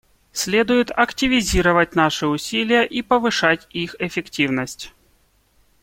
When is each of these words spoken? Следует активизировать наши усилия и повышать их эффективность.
Следует 0.31 0.89
активизировать 0.89 1.93
наши 1.93 2.25
усилия 2.25 2.81
и 2.85 3.03
повышать 3.03 3.67
их 3.69 3.95
эффективность. 3.99 4.93